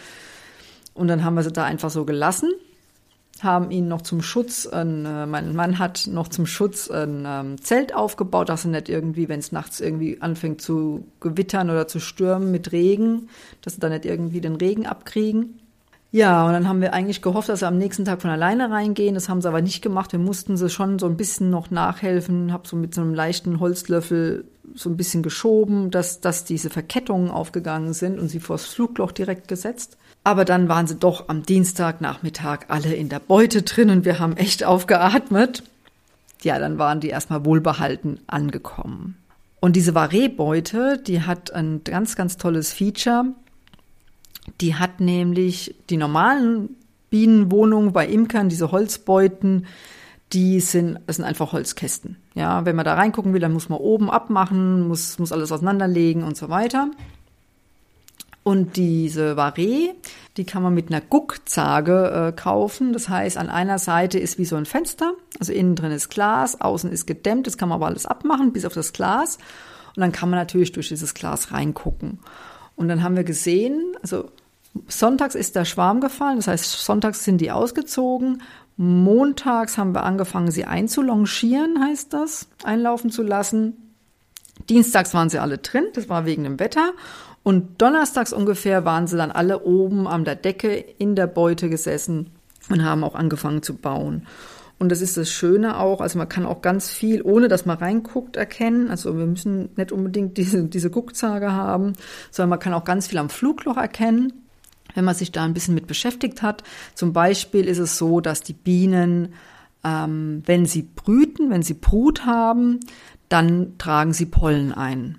Und 0.93 1.07
dann 1.07 1.23
haben 1.23 1.37
wir 1.37 1.45
sie 1.45 1.53
da 1.53 1.63
einfach 1.63 1.91
so 1.91 2.05
gelassen 2.05 2.51
haben 3.43 3.71
ihn 3.71 3.89
noch 3.89 4.03
zum 4.03 4.23
Schutz, 4.23 4.69
äh, 4.73 4.85
mein 4.85 5.55
Mann 5.55 5.79
hat 5.79 6.07
noch 6.07 6.29
zum 6.29 6.47
Schutz 6.47 6.91
ein 6.91 7.25
ähm, 7.27 7.61
Zelt 7.61 7.95
aufgebaut, 7.95 8.49
dass 8.49 8.65
er 8.65 8.71
nicht 8.71 8.89
irgendwie, 8.89 9.29
wenn 9.29 9.41
es 9.41 9.53
nachts 9.53 9.81
irgendwie 9.81 10.21
anfängt 10.21 10.61
zu 10.61 11.07
gewittern 11.21 11.71
oder 11.71 11.89
zu 11.89 11.99
stürmen 11.99 12.51
mit 12.51 12.73
Regen, 12.73 13.29
dass 13.61 13.75
sie 13.75 13.81
da 13.81 13.89
nicht 13.89 14.05
irgendwie 14.05 14.41
den 14.41 14.57
Regen 14.57 14.87
abkriegen. 14.87 15.59
Ja, 16.15 16.47
und 16.47 16.53
dann 16.53 16.69
haben 16.69 16.83
wir 16.83 16.93
eigentlich 16.93 17.23
gehofft, 17.23 17.49
dass 17.49 17.61
sie 17.61 17.67
am 17.67 17.79
nächsten 17.79 18.05
Tag 18.05 18.21
von 18.21 18.31
alleine 18.31 18.71
reingehen. 18.71 19.15
Das 19.15 19.31
haben 19.31 19.41
sie 19.41 19.49
aber 19.49 19.63
nicht 19.63 19.81
gemacht. 19.81 20.13
Wir 20.13 20.19
mussten 20.19 20.59
sie 20.59 20.69
schon 20.69 20.99
so 20.99 21.07
ein 21.07 21.17
bisschen 21.17 21.49
noch 21.49 21.71
nachhelfen. 21.71 22.53
Hab 22.53 22.67
so 22.67 22.77
mit 22.77 22.95
so 22.95 23.01
einem 23.01 23.15
leichten 23.15 23.61
Holzlöffel 23.61 24.45
so 24.75 24.91
ein 24.91 24.97
bisschen 24.97 25.23
geschoben, 25.23 25.91
dass, 25.91 26.21
dass 26.21 26.45
diese 26.45 26.71
Verkettungen 26.71 27.31
aufgegangen 27.31 27.93
sind 27.93 28.19
und 28.19 28.29
sie 28.29 28.41
vors 28.41 28.67
Flugloch 28.67 29.13
direkt 29.13 29.49
gesetzt. 29.49 29.97
Aber 30.25 30.45
dann 30.45 30.69
waren 30.69 30.87
sie 30.87 30.97
doch 30.97 31.29
am 31.29 31.43
Dienstagnachmittag 31.43 32.67
alle 32.69 32.95
in 32.95 33.09
der 33.09 33.19
Beute 33.19 33.63
drin 33.63 33.91
und 33.91 34.05
wir 34.05 34.19
haben 34.19 34.37
echt 34.37 34.65
aufgeatmet. 34.65 35.63
Ja, 36.43 36.59
dann 36.59 36.79
waren 36.79 37.01
die 37.01 37.09
erstmal 37.09 37.45
wohlbehalten 37.45 38.21
angekommen. 38.27 39.17
Und 39.61 39.77
diese 39.77 39.93
Varé-Beute, 39.93 40.99
die 40.99 41.23
hat 41.23 41.53
ein 41.53 41.85
ganz, 41.85 42.17
ganz 42.17 42.37
tolles 42.37 42.73
Feature. 42.73 43.27
Die 44.61 44.75
hat 44.75 45.01
nämlich 45.01 45.77
die 45.89 45.97
normalen 45.97 46.71
Bienenwohnungen 47.11 47.93
bei 47.93 48.07
Imkern, 48.07 48.49
diese 48.49 48.73
Holzbeuten, 48.73 49.67
die 50.33 50.61
sind, 50.61 50.99
das 51.07 51.17
sind 51.17 51.25
einfach 51.25 51.53
Holzkästen. 51.53 52.17
Ja, 52.35 52.65
wenn 52.65 52.77
man 52.77 52.85
da 52.85 52.95
reingucken 52.95 53.33
will, 53.33 53.41
dann 53.41 53.53
muss 53.53 53.69
man 53.69 53.79
oben 53.79 54.11
abmachen, 54.11 54.89
muss, 54.89 55.19
muss 55.19 55.33
alles 55.33 55.53
auseinanderlegen 55.53 56.25
und 56.25 56.37
so 56.37 56.49
weiter. 56.49 56.89
Und 58.45 58.77
diese 58.77 59.35
Varé, 59.37 59.91
die 60.37 60.45
kann 60.45 60.63
man 60.63 60.75
mit 60.75 60.89
einer 60.89 61.01
Guckzage 61.01 62.29
äh, 62.29 62.33
kaufen. 62.33 62.93
Das 62.93 63.09
heißt, 63.09 63.37
an 63.37 63.49
einer 63.49 63.79
Seite 63.79 64.19
ist 64.19 64.39
wie 64.39 64.45
so 64.45 64.57
ein 64.57 64.67
Fenster, 64.67 65.13
also 65.39 65.53
innen 65.53 65.77
drin 65.77 65.93
ist 65.93 66.09
Glas, 66.09 66.61
außen 66.61 66.91
ist 66.91 67.07
gedämmt, 67.07 67.47
das 67.47 67.57
kann 67.57 67.69
man 67.69 67.77
aber 67.77 67.87
alles 67.87 68.07
abmachen, 68.07 68.53
bis 68.53 68.65
auf 68.65 68.75
das 68.75 68.93
Glas. 68.93 69.39
Und 69.95 70.01
dann 70.01 70.11
kann 70.11 70.31
man 70.31 70.39
natürlich 70.39 70.73
durch 70.73 70.89
dieses 70.89 71.15
Glas 71.15 71.53
reingucken. 71.53 72.19
Und 72.75 72.89
dann 72.89 73.03
haben 73.03 73.15
wir 73.15 73.25
gesehen, 73.25 73.95
also 74.03 74.31
sonntags 74.89 75.35
ist 75.35 75.55
der 75.55 75.65
Schwarm 75.65 76.01
gefallen, 76.01 76.37
das 76.37 76.49
heißt, 76.49 76.65
sonntags 76.65 77.25
sind 77.25 77.41
die 77.41 77.53
ausgezogen. 77.53 78.43
Montags 78.83 79.79
haben 79.79 79.95
wir 79.95 80.03
angefangen, 80.03 80.51
sie 80.51 80.65
einzulongieren, 80.65 81.81
heißt 81.81 82.13
das, 82.13 82.49
einlaufen 82.65 83.13
zu 83.13 83.23
lassen. 83.23 83.95
Dienstags 84.69 85.15
waren 85.15 85.31
sie 85.31 85.39
alle 85.39 85.59
drin, 85.59 85.85
das 85.95 86.09
war 86.09 86.27
wegen 86.27 86.43
dem 86.43 86.59
Wetter. 86.59 86.91
Und 87.45 87.81
donnerstags 87.81 88.33
ungefähr 88.33 88.85
waren 88.85 89.07
sie 89.07 89.17
dann 89.17 89.31
alle 89.31 89.63
oben 89.63 90.09
an 90.09 90.25
der 90.25 90.35
Decke 90.35 90.75
in 90.75 91.15
der 91.15 91.29
Beute 91.29 91.69
gesessen 91.69 92.31
und 92.71 92.85
haben 92.85 93.05
auch 93.05 93.15
angefangen 93.15 93.63
zu 93.63 93.77
bauen. 93.77 94.27
Und 94.81 94.89
das 94.89 95.01
ist 95.01 95.17
das 95.17 95.31
Schöne 95.31 95.79
auch, 95.79 96.01
also 96.01 96.19
man 96.19 96.29
kann 96.29 96.45
auch 96.45 96.61
ganz 96.61 96.91
viel, 96.91 97.23
ohne 97.23 97.47
dass 97.47 97.65
man 97.65 97.79
reinguckt, 97.79 98.35
erkennen. 98.35 98.91
Also 98.91 99.17
wir 99.17 99.27
müssen 99.27 99.69
nicht 99.77 99.93
unbedingt 99.93 100.39
diese, 100.39 100.65
diese 100.65 100.91
Guckzage 100.91 101.53
haben, 101.53 101.93
sondern 102.33 102.51
man 102.51 102.59
kann 102.59 102.75
auch 102.75 102.83
ganz 102.83 103.07
viel 103.07 103.19
am 103.19 103.29
Flugloch 103.31 103.77
erkennen, 103.77 104.42
wenn 104.95 105.05
man 105.05 105.15
sich 105.15 105.33
da 105.33 105.45
ein 105.45 105.55
bisschen 105.55 105.75
mit 105.75 105.87
beschäftigt 105.87 106.43
hat. 106.43 106.63
Zum 106.95 107.13
Beispiel 107.13 107.67
ist 107.67 107.79
es 107.79 107.99
so, 107.99 108.21
dass 108.21 108.43
die 108.43 108.53
Bienen, 108.53 109.35
ähm, 109.85 110.43
wenn 110.47 110.67
sie 110.67 110.83
brüten, 110.83 111.51
wenn 111.51 111.63
sie 111.63 111.75
Brut 111.75 112.27
haben, 112.27 112.81
dann 113.29 113.79
tragen 113.79 114.13
sie 114.13 114.27
Pollen 114.27 114.73
ein. 114.73 115.19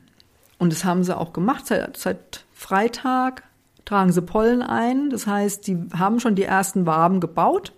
Und 0.59 0.71
das 0.71 0.85
haben 0.85 1.03
sie 1.03 1.17
auch 1.17 1.33
gemacht. 1.33 1.67
Seit, 1.67 1.97
seit 1.97 2.45
Freitag 2.53 3.43
tragen 3.85 4.11
sie 4.11 4.21
Pollen 4.21 4.61
ein. 4.61 5.09
Das 5.09 5.27
heißt, 5.27 5.67
die 5.67 5.77
haben 5.97 6.19
schon 6.19 6.35
die 6.35 6.43
ersten 6.43 6.85
Waben 6.85 7.19
gebaut. 7.19 7.73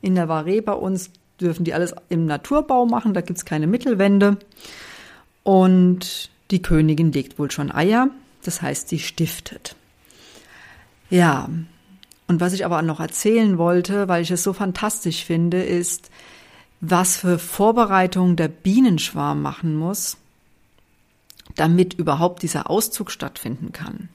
In 0.00 0.14
der 0.14 0.28
Varé 0.28 0.62
bei 0.62 0.72
uns 0.72 1.10
dürfen 1.40 1.64
die 1.64 1.74
alles 1.74 1.94
im 2.08 2.26
Naturbau 2.26 2.86
machen. 2.86 3.14
Da 3.14 3.20
gibt's 3.20 3.44
keine 3.44 3.66
Mittelwände. 3.66 4.36
Und 5.42 6.30
die 6.50 6.62
Königin 6.62 7.12
legt 7.12 7.38
wohl 7.38 7.50
schon 7.50 7.72
Eier. 7.72 8.10
Das 8.44 8.62
heißt, 8.62 8.88
sie 8.88 8.98
stiftet. 8.98 9.76
Ja. 11.10 11.48
Und 12.28 12.40
was 12.40 12.52
ich 12.52 12.64
aber 12.64 12.80
noch 12.82 13.00
erzählen 13.00 13.58
wollte, 13.58 14.08
weil 14.08 14.22
ich 14.22 14.30
es 14.30 14.44
so 14.44 14.52
fantastisch 14.52 15.24
finde, 15.24 15.62
ist, 15.62 16.10
was 16.80 17.16
für 17.16 17.38
Vorbereitungen 17.38 18.36
der 18.36 18.48
Bienenschwarm 18.48 19.42
machen 19.42 19.74
muss, 19.76 20.16
damit 21.56 21.94
überhaupt 21.94 22.42
dieser 22.42 22.70
Auszug 22.70 23.10
stattfinden 23.10 23.72
kann. 23.72 24.08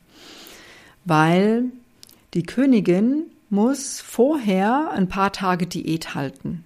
Weil 1.04 1.66
die 2.34 2.44
Königin 2.44 3.24
muss 3.50 4.02
vorher 4.02 4.92
ein 4.92 5.08
paar 5.08 5.32
Tage 5.32 5.68
Diät 5.68 6.16
halten. 6.16 6.64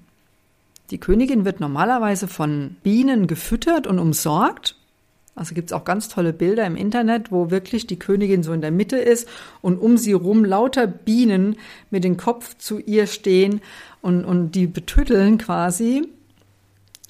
Die 0.92 0.98
Königin 0.98 1.46
wird 1.46 1.60
normalerweise 1.60 2.28
von 2.28 2.78
Bienen 2.84 3.28
gefüttert 3.28 3.86
und 3.86 4.00
umsorgt. 4.00 4.76
Also 5.40 5.56
gibt 5.56 5.72
es 5.72 5.74
auch 5.74 5.86
ganz 5.86 6.10
tolle 6.10 6.34
Bilder 6.34 6.66
im 6.66 6.76
Internet, 6.76 7.32
wo 7.32 7.50
wirklich 7.50 7.88
die 7.88 7.98
Königin 7.98 8.44
so 8.44 8.52
in 8.52 8.60
der 8.60 8.72
Mitte 8.72 8.98
ist 8.98 9.26
und 9.62 9.78
um 9.78 9.98
sie 9.98 10.12
rum 10.12 10.44
lauter 10.44 10.86
Bienen 10.86 11.56
mit 11.90 12.04
dem 12.04 12.18
Kopf 12.18 12.58
zu 12.58 12.78
ihr 12.80 13.08
stehen 13.08 13.62
und, 14.02 14.26
und 14.26 14.52
die 14.52 14.68
betütteln 14.68 15.38
quasi. 15.38 16.06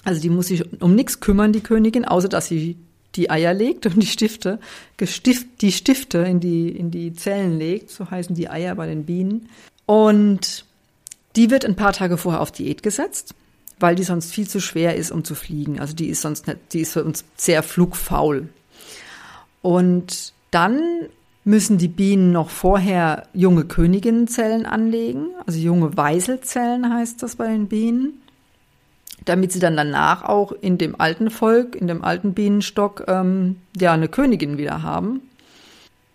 Also 0.03 0.21
die 0.21 0.29
muss 0.29 0.47
sich 0.47 0.63
um 0.79 0.93
nichts 0.93 1.21
kümmern, 1.21 1.53
die 1.53 1.61
Königin, 1.61 2.05
außer 2.05 2.29
dass 2.29 2.47
sie 2.47 2.77
die 3.15 3.31
Eier 3.31 3.55
legt 3.55 3.87
und 3.87 3.95
die 3.95 4.05
Stifte, 4.05 4.59
gestift, 4.97 5.47
die 5.61 5.71
Stifte 5.71 6.19
in 6.19 6.39
die, 6.39 6.69
in 6.69 6.91
die 6.91 7.13
Zellen 7.13 7.57
legt, 7.57 7.89
so 7.89 8.11
heißen 8.11 8.35
die 8.35 8.47
Eier 8.47 8.75
bei 8.75 8.85
den 8.85 9.05
Bienen. 9.05 9.49
Und 9.87 10.65
die 11.35 11.49
wird 11.49 11.65
ein 11.65 11.75
paar 11.75 11.93
Tage 11.93 12.17
vorher 12.17 12.41
auf 12.41 12.51
Diät 12.51 12.83
gesetzt, 12.83 13.33
weil 13.79 13.95
die 13.95 14.03
sonst 14.03 14.33
viel 14.33 14.47
zu 14.47 14.59
schwer 14.59 14.95
ist, 14.95 15.11
um 15.11 15.23
zu 15.23 15.35
fliegen. 15.35 15.79
Also 15.79 15.95
die 15.95 16.07
ist 16.07 16.21
sonst 16.21 16.47
nicht, 16.47 16.59
die 16.73 16.81
ist 16.81 16.93
für 16.93 17.03
uns 17.03 17.25
sehr 17.35 17.63
flugfaul. 17.63 18.49
Und 19.61 20.33
dann 20.51 20.81
müssen 21.43 21.77
die 21.77 21.87
Bienen 21.87 22.31
noch 22.31 22.49
vorher 22.49 23.27
junge 23.33 23.65
Königinnenzellen 23.65 24.65
anlegen, 24.65 25.27
also 25.45 25.59
junge 25.59 25.95
Weiselzellen 25.97 26.93
heißt 26.93 27.23
das 27.23 27.35
bei 27.35 27.47
den 27.47 27.67
Bienen 27.67 28.21
damit 29.25 29.51
sie 29.51 29.59
dann 29.59 29.77
danach 29.77 30.23
auch 30.23 30.51
in 30.51 30.77
dem 30.77 30.99
alten 30.99 31.29
Volk, 31.29 31.75
in 31.75 31.87
dem 31.87 32.03
alten 32.03 32.33
Bienenstock, 32.33 33.05
ähm, 33.07 33.57
ja, 33.79 33.93
eine 33.93 34.07
Königin 34.07 34.57
wieder 34.57 34.81
haben. 34.81 35.21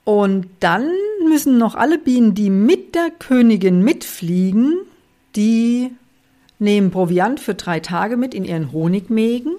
Und 0.04 0.47
dann 0.61 0.90
müssen 1.26 1.56
noch 1.56 1.75
alle 1.75 1.99
Bienen, 1.99 2.35
die 2.35 2.50
mit 2.50 2.94
der 2.94 3.11
Königin 3.11 3.83
mitfliegen, 3.83 4.75
die 5.37 5.92
nehmen 6.64 6.90
Proviant 6.90 7.38
für 7.38 7.54
drei 7.54 7.80
Tage 7.80 8.16
mit 8.16 8.35
in 8.35 8.44
ihren 8.44 8.73
Honigmägen 8.73 9.54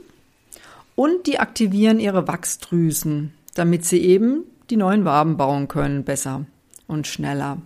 und 0.96 1.28
die 1.28 1.40
aktivieren 1.40 2.00
ihre 2.00 2.28
Wachsdrüsen, 2.28 3.34
damit 3.54 3.86
sie 3.86 4.00
eben 4.00 4.44
die 4.70 4.78
neuen 4.78 5.06
Waben 5.06 5.38
bauen 5.38 5.68
können, 5.68 6.04
besser 6.04 6.46
und 6.88 7.08
schneller. 7.08 7.58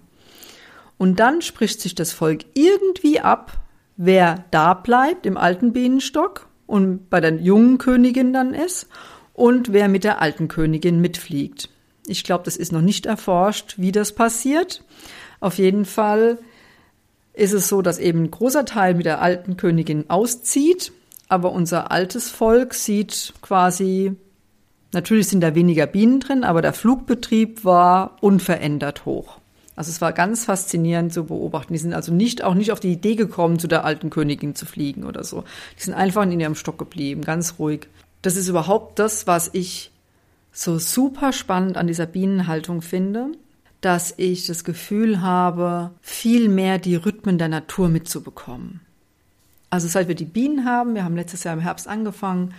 Und 0.98 1.20
dann 1.20 1.42
spricht 1.42 1.82
sich 1.82 1.96
das 1.96 2.12
Volk 2.12 2.46
irgendwie 2.54 3.22
ab, 3.22 3.58
wer 3.96 4.44
da 4.52 4.74
bleibt 4.74 5.26
im 5.26 5.38
alten 5.38 5.74
Bienenstock 5.74 6.48
und 6.68 7.10
bei 7.10 7.22
der 7.22 7.36
jungen 7.36 7.78
Königin 7.78 8.34
dann 8.34 8.54
ist 8.54 8.88
und 9.34 9.72
wer 9.72 9.88
mit 9.88 10.04
der 10.04 10.22
alten 10.22 10.48
Königin 10.50 11.00
mitfliegt. 11.00 11.70
Ich 12.06 12.24
glaube, 12.24 12.44
das 12.44 12.58
ist 12.58 12.72
noch 12.72 12.82
nicht 12.82 13.06
erforscht, 13.06 13.76
wie 13.78 13.92
das 13.92 14.14
passiert. 14.14 14.84
Auf 15.40 15.58
jeden 15.58 15.86
Fall 15.86 16.38
ist 17.40 17.54
es 17.54 17.68
so, 17.68 17.82
dass 17.82 18.00
eben 18.00 18.24
ein 18.24 18.32
großer 18.32 18.66
Teil 18.66 18.96
mit 18.96 19.06
der 19.06 19.22
alten 19.22 19.58
Königin 19.58 20.10
auszieht, 20.10 20.92
aber 21.28 21.52
unser 21.52 21.92
altes 21.92 22.30
Volk 22.30 22.74
sieht 22.74 23.34
quasi, 23.42 24.14
natürlich 24.92 25.28
sind 25.28 25.42
da 25.42 25.56
weniger 25.56 25.88
Bienen 25.88 26.20
drin, 26.20 26.44
aber 26.44 26.62
der 26.62 26.74
Flugbetrieb 26.74 27.64
war 27.64 28.18
unverändert 28.22 29.06
hoch. 29.06 29.38
Also 29.76 29.92
es 29.92 30.02
war 30.02 30.12
ganz 30.12 30.44
faszinierend 30.44 31.14
zu 31.14 31.24
beobachten. 31.26 31.72
Die 31.72 31.80
sind 31.80 31.94
also 31.94 32.14
nicht, 32.14 32.44
auch 32.44 32.54
nicht 32.54 32.74
auf 32.74 32.82
die 32.82 32.92
Idee 32.92 33.16
gekommen, 33.16 33.60
zu 33.60 33.68
der 33.68 33.86
alten 33.86 34.10
Königin 34.10 34.54
zu 34.54 34.66
fliegen 34.66 35.06
oder 35.06 35.24
so. 35.24 35.46
Die 35.78 35.84
sind 35.84 35.94
einfach 35.94 36.24
in 36.24 36.38
ihrem 36.38 36.56
Stock 36.56 36.78
geblieben, 36.78 37.22
ganz 37.22 37.56
ruhig. 37.60 37.88
Das 38.22 38.36
ist 38.36 38.50
überhaupt 38.50 39.00
das, 39.00 39.26
was 39.26 39.50
ich 39.54 39.92
so 40.52 40.78
super 40.80 41.32
spannend 41.32 41.78
an 41.78 41.88
dieser 41.88 42.08
Bienenhaltung 42.08 42.82
finde, 42.82 43.32
dass 43.82 44.14
ich 44.18 44.46
das 44.48 44.64
Gefühl 44.64 45.22
habe, 45.22 45.92
viel 46.02 46.50
mehr 46.50 46.80
die 46.80 46.96
Rhythmen 46.96 47.38
der 47.38 47.48
Natur 47.48 47.90
mitzubekommen. 47.90 48.82
Also 49.70 49.88
seit 49.88 50.08
wir 50.08 50.16
die 50.16 50.26
Bienen 50.26 50.66
haben, 50.66 50.96
wir 50.96 51.04
haben 51.04 51.16
letztes 51.16 51.44
Jahr 51.44 51.54
im 51.54 51.60
Herbst 51.62 51.88
angefangen, 51.88 52.54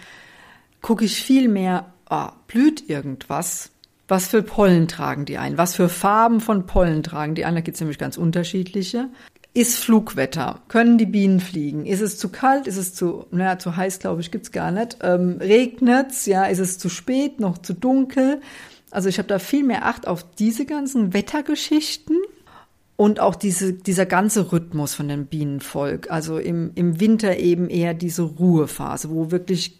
gucke 0.80 1.04
ich 1.04 1.20
viel 1.20 1.48
mehr, 1.48 1.92
oh, 2.08 2.28
blüht 2.46 2.88
irgendwas? 2.88 3.70
Was 4.08 4.26
für 4.26 4.42
Pollen 4.42 4.88
tragen 4.88 5.24
die 5.24 5.38
ein? 5.38 5.56
Was 5.58 5.76
für 5.76 5.88
Farben 5.88 6.40
von 6.40 6.66
Pollen 6.66 7.02
tragen 7.02 7.34
die 7.34 7.44
ein? 7.44 7.54
Da 7.54 7.60
gibt 7.60 7.76
es 7.76 7.80
nämlich 7.80 7.98
ganz 7.98 8.16
unterschiedliche. 8.16 9.08
Ist 9.52 9.78
Flugwetter? 9.78 10.62
Können 10.68 10.96
die 10.96 11.06
Bienen 11.06 11.40
fliegen? 11.40 11.84
Ist 11.84 12.00
es 12.00 12.18
zu 12.18 12.28
kalt? 12.28 12.66
Ist 12.66 12.76
es 12.76 12.94
zu, 12.94 13.26
naja, 13.30 13.58
zu 13.58 13.76
heiß, 13.76 13.98
glaube 13.98 14.20
ich, 14.20 14.30
gibt's 14.30 14.52
gar 14.52 14.70
nicht. 14.70 14.98
Ähm, 15.02 15.38
regnet's? 15.40 16.26
Ja, 16.26 16.44
ist 16.44 16.60
es 16.60 16.78
zu 16.78 16.88
spät? 16.88 17.40
Noch 17.40 17.58
zu 17.58 17.74
dunkel? 17.74 18.40
Also 18.90 19.09
ich 19.09 19.18
habe 19.18 19.28
da 19.28 19.38
viel 19.38 19.64
mehr 19.64 19.87
Acht 19.87 20.06
auf 20.06 20.25
diese 20.35 20.66
ganzen 20.66 21.12
Wettergeschichten 21.12 22.18
und 22.97 23.20
auch 23.20 23.35
diese, 23.35 23.73
dieser 23.73 24.06
ganze 24.06 24.52
Rhythmus 24.52 24.94
von 24.94 25.09
dem 25.09 25.26
Bienenvolk. 25.26 26.11
Also 26.11 26.38
im, 26.38 26.73
im 26.75 27.00
Winter 27.00 27.38
eben 27.38 27.70
eher 27.70 27.94
diese 27.94 28.23
Ruhephase, 28.23 29.11
wo 29.11 29.30
wirklich 29.30 29.78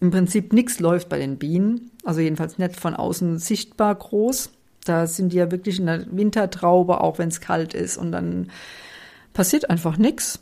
im 0.00 0.10
Prinzip 0.10 0.52
nichts 0.52 0.80
läuft 0.80 1.08
bei 1.08 1.18
den 1.18 1.36
Bienen. 1.36 1.90
Also 2.04 2.20
jedenfalls 2.20 2.58
nicht 2.58 2.76
von 2.76 2.94
außen 2.94 3.38
sichtbar 3.38 3.94
groß. 3.94 4.50
Da 4.84 5.06
sind 5.06 5.32
die 5.32 5.38
ja 5.38 5.50
wirklich 5.50 5.78
in 5.78 5.86
der 5.86 6.06
Wintertraube, 6.10 7.00
auch 7.00 7.18
wenn 7.18 7.28
es 7.28 7.40
kalt 7.40 7.74
ist. 7.74 7.96
Und 7.96 8.12
dann 8.12 8.50
passiert 9.32 9.70
einfach 9.70 9.96
nichts. 9.96 10.40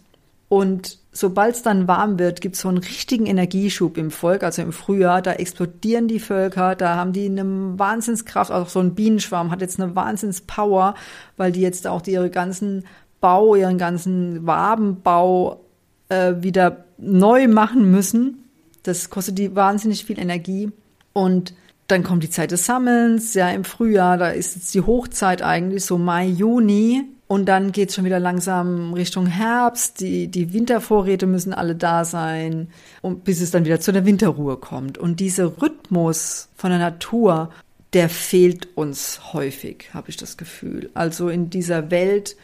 Und 0.52 0.98
sobald 1.12 1.54
es 1.54 1.62
dann 1.62 1.88
warm 1.88 2.18
wird, 2.18 2.42
gibt 2.42 2.56
es 2.56 2.60
so 2.60 2.68
einen 2.68 2.76
richtigen 2.76 3.24
Energieschub 3.24 3.96
im 3.96 4.10
Volk, 4.10 4.42
also 4.42 4.60
im 4.60 4.72
Frühjahr, 4.72 5.22
da 5.22 5.32
explodieren 5.32 6.08
die 6.08 6.20
Völker, 6.20 6.74
da 6.74 6.96
haben 6.96 7.14
die 7.14 7.24
eine 7.24 7.78
Wahnsinnskraft, 7.78 8.52
auch 8.52 8.68
so 8.68 8.78
ein 8.80 8.94
Bienenschwarm 8.94 9.50
hat 9.50 9.62
jetzt 9.62 9.80
eine 9.80 9.96
Wahnsinnspower, 9.96 10.94
weil 11.38 11.52
die 11.52 11.62
jetzt 11.62 11.86
auch 11.86 12.06
ihre 12.06 12.28
ganzen 12.28 12.84
Bau, 13.22 13.54
ihren 13.54 13.78
ganzen 13.78 14.46
Wabenbau 14.46 15.64
äh, 16.10 16.34
wieder 16.40 16.84
neu 16.98 17.48
machen 17.48 17.90
müssen. 17.90 18.50
Das 18.82 19.08
kostet 19.08 19.38
die 19.38 19.56
wahnsinnig 19.56 20.04
viel 20.04 20.18
Energie. 20.18 20.70
Und 21.14 21.54
dann 21.86 22.02
kommt 22.02 22.24
die 22.24 22.30
Zeit 22.30 22.50
des 22.50 22.66
Sammelns, 22.66 23.32
ja, 23.32 23.48
im 23.48 23.64
Frühjahr, 23.64 24.18
da 24.18 24.28
ist 24.28 24.54
jetzt 24.54 24.74
die 24.74 24.82
Hochzeit 24.82 25.40
eigentlich, 25.40 25.86
so 25.86 25.96
Mai, 25.96 26.26
Juni. 26.26 27.06
Und 27.32 27.46
dann 27.46 27.72
geht's 27.72 27.94
schon 27.94 28.04
wieder 28.04 28.20
langsam 28.20 28.92
Richtung 28.92 29.24
Herbst. 29.24 30.00
Die, 30.00 30.28
die 30.28 30.52
Wintervorräte 30.52 31.26
müssen 31.26 31.54
alle 31.54 31.74
da 31.74 32.04
sein, 32.04 32.68
und 33.00 33.24
bis 33.24 33.40
es 33.40 33.50
dann 33.50 33.64
wieder 33.64 33.80
zu 33.80 33.90
der 33.90 34.04
Winterruhe 34.04 34.58
kommt. 34.58 34.98
Und 34.98 35.18
dieser 35.18 35.62
Rhythmus 35.62 36.50
von 36.56 36.68
der 36.68 36.78
Natur, 36.78 37.48
der 37.94 38.10
fehlt 38.10 38.76
uns 38.76 39.32
häufig, 39.32 39.86
habe 39.94 40.10
ich 40.10 40.18
das 40.18 40.36
Gefühl. 40.36 40.90
Also 40.92 41.30
in 41.30 41.48
dieser 41.48 41.90
Welt, 41.90 42.36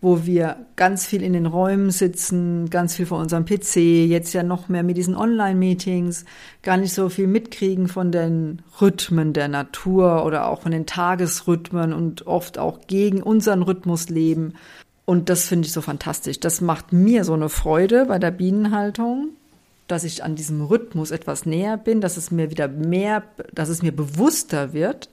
wo 0.00 0.24
wir 0.24 0.66
ganz 0.76 1.06
viel 1.06 1.22
in 1.22 1.32
den 1.32 1.46
Räumen 1.46 1.90
sitzen, 1.90 2.70
ganz 2.70 2.94
viel 2.94 3.06
vor 3.06 3.18
unserem 3.18 3.44
PC, 3.44 3.76
jetzt 3.76 4.32
ja 4.32 4.44
noch 4.44 4.68
mehr 4.68 4.84
mit 4.84 4.96
diesen 4.96 5.16
Online-Meetings, 5.16 6.24
gar 6.62 6.76
nicht 6.76 6.94
so 6.94 7.08
viel 7.08 7.26
mitkriegen 7.26 7.88
von 7.88 8.12
den 8.12 8.62
Rhythmen 8.80 9.32
der 9.32 9.48
Natur 9.48 10.24
oder 10.24 10.46
auch 10.46 10.62
von 10.62 10.70
den 10.70 10.86
Tagesrhythmen 10.86 11.92
und 11.92 12.26
oft 12.28 12.58
auch 12.58 12.86
gegen 12.86 13.22
unseren 13.22 13.62
Rhythmus 13.62 14.08
leben. 14.08 14.54
Und 15.04 15.30
das 15.30 15.48
finde 15.48 15.66
ich 15.66 15.72
so 15.72 15.80
fantastisch. 15.80 16.38
Das 16.38 16.60
macht 16.60 16.92
mir 16.92 17.24
so 17.24 17.32
eine 17.32 17.48
Freude 17.48 18.06
bei 18.06 18.20
der 18.20 18.30
Bienenhaltung, 18.30 19.30
dass 19.88 20.04
ich 20.04 20.22
an 20.22 20.36
diesem 20.36 20.62
Rhythmus 20.62 21.10
etwas 21.10 21.44
näher 21.44 21.76
bin, 21.76 22.00
dass 22.00 22.16
es 22.16 22.30
mir 22.30 22.50
wieder 22.50 22.68
mehr, 22.68 23.24
dass 23.52 23.68
es 23.68 23.82
mir 23.82 23.92
bewusster 23.92 24.72
wird 24.74 25.08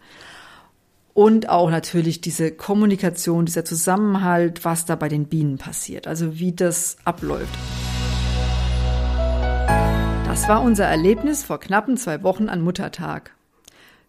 und 1.16 1.48
auch 1.48 1.72
natürlich 1.72 2.20
diese 2.20 2.52
Kommunikation, 2.52 3.46
dieser 3.46 3.64
Zusammenhalt, 3.64 4.66
was 4.66 4.86
da 4.86 4.98
bei 4.98 5.08
den 5.08 5.28
Bienen 5.28 5.58
passiert, 5.58 6.08
also 6.08 6.38
wie 6.38 6.52
das 6.52 6.98
abläuft. 7.06 7.58
Das 10.28 10.50
war 10.50 10.62
unser 10.62 10.84
Erlebnis 10.84 11.42
vor 11.42 11.62
knappen 11.62 11.96
zwei 11.96 12.22
Wochen 12.22 12.50
an 12.50 12.62
Muttertag. 12.62 13.32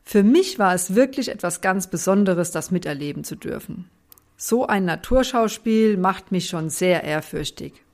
Für 0.02 0.24
mich 0.24 0.58
war 0.58 0.74
es 0.74 0.96
wirklich 0.96 1.28
etwas 1.28 1.60
ganz 1.60 1.86
Besonderes, 1.86 2.50
das 2.50 2.72
miterleben 2.72 3.22
zu 3.22 3.36
dürfen. 3.36 3.88
So 4.36 4.66
ein 4.66 4.84
Naturschauspiel 4.84 5.96
macht 5.96 6.32
mich 6.32 6.48
schon 6.48 6.70
sehr 6.70 7.04
ehrfürchtig. 7.04 7.84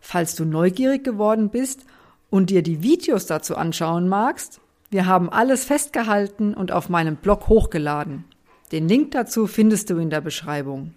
Falls 0.00 0.34
du 0.34 0.44
neugierig 0.44 1.04
geworden 1.04 1.50
bist 1.50 1.84
und 2.30 2.50
dir 2.50 2.64
die 2.64 2.82
Videos 2.82 3.26
dazu 3.26 3.56
anschauen 3.56 4.08
magst, 4.08 4.60
wir 4.92 5.06
haben 5.06 5.30
alles 5.30 5.64
festgehalten 5.64 6.52
und 6.52 6.70
auf 6.70 6.90
meinem 6.90 7.16
Blog 7.16 7.48
hochgeladen. 7.48 8.24
Den 8.72 8.88
Link 8.88 9.12
dazu 9.12 9.46
findest 9.46 9.88
du 9.88 9.96
in 9.96 10.10
der 10.10 10.20
Beschreibung. 10.20 10.92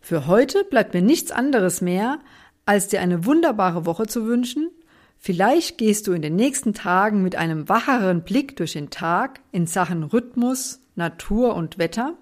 Für 0.00 0.28
heute 0.28 0.62
bleibt 0.62 0.94
mir 0.94 1.02
nichts 1.02 1.32
anderes 1.32 1.80
mehr, 1.80 2.20
als 2.66 2.86
dir 2.86 3.00
eine 3.00 3.26
wunderbare 3.26 3.86
Woche 3.86 4.06
zu 4.06 4.24
wünschen. 4.24 4.70
Vielleicht 5.18 5.78
gehst 5.78 6.06
du 6.06 6.12
in 6.12 6.22
den 6.22 6.36
nächsten 6.36 6.72
Tagen 6.72 7.24
mit 7.24 7.34
einem 7.34 7.68
wacheren 7.68 8.22
Blick 8.22 8.56
durch 8.56 8.74
den 8.74 8.88
Tag 8.88 9.40
in 9.50 9.66
Sachen 9.66 10.04
Rhythmus, 10.04 10.80
Natur 10.94 11.56
und 11.56 11.76
Wetter. 11.78 12.14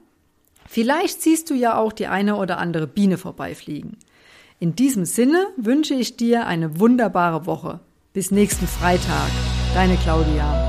Vielleicht 0.66 1.20
siehst 1.20 1.50
du 1.50 1.54
ja 1.54 1.76
auch 1.76 1.92
die 1.92 2.06
eine 2.06 2.37
oder 2.37 2.56
andere 2.56 2.87
Biene 2.87 3.18
vorbeifliegen. 3.18 3.98
In 4.61 4.74
diesem 4.74 5.04
Sinne 5.04 5.46
wünsche 5.58 5.94
ich 5.94 6.16
dir 6.16 6.46
eine 6.46 6.80
wunderbare 6.80 7.44
Woche. 7.44 7.80
Bis 8.14 8.30
nächsten 8.30 8.66
Freitag. 8.66 9.30
Deine 9.79 9.97
Claudia. 9.97 10.67